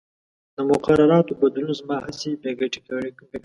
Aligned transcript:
د 0.55 0.57
مقرراتو 0.69 1.33
بدلون 1.41 1.73
زما 1.79 1.97
هڅې 2.05 2.29
بې 2.41 2.51
ګټې 2.59 2.79
کړې. 2.87 3.07